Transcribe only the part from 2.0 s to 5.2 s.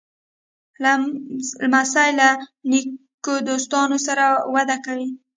له نیکو دوستانو سره وده کوي.